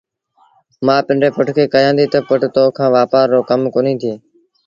مآ 0.85 0.95
پنڊري 1.05 1.29
پُٽ 1.35 1.47
کي 1.55 1.63
ڪهيآݩديٚ 1.73 2.11
تا 2.13 2.19
پُٽ 2.27 2.41
تو 2.55 2.63
کآݩ 2.77 2.93
وآپآر 2.95 3.25
رو 3.33 3.39
ڪم 3.49 3.61
ڪونهيٚ 3.73 3.99
ٿئي 4.01 4.13